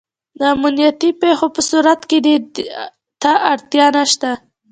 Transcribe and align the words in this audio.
د 0.39 0.41
امنیتي 0.55 1.09
پېښو 1.21 1.47
په 1.55 1.61
صورت 1.69 2.01
کې 2.09 2.17
دې 2.25 2.35
ته 3.21 3.31
اړتیا 3.51 3.85
نشته. 3.95 4.29